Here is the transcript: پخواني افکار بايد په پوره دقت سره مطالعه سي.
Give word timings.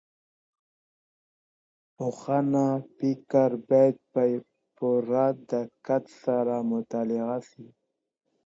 پخواني 1.95 2.67
افکار 2.79 3.51
بايد 3.67 3.97
په 4.11 4.23
پوره 4.75 5.25
دقت 5.51 6.03
سره 6.23 6.55
مطالعه 6.71 7.37
سي. 7.49 7.65